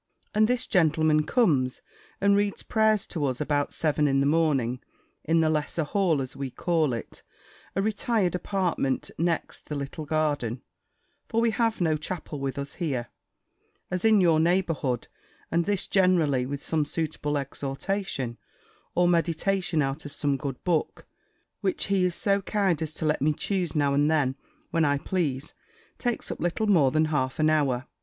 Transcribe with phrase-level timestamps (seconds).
[0.33, 1.83] And this gentleman comes,
[2.19, 4.81] and reads prayers to us about seven in the morning,
[5.23, 7.21] in the lesser hall, as we call it,
[7.75, 10.63] a retired apartment, next the little garden;
[11.29, 13.09] for we have no chapel with us here,
[13.91, 15.07] as in your neighbourhood;
[15.51, 18.39] and this generally, with some suitable exhortation,
[18.95, 21.05] or meditation out of some good book,
[21.59, 24.35] which he is so kind as to let me choose now and then,
[24.71, 25.53] when I please,
[25.99, 27.85] takes up little more than half an hour.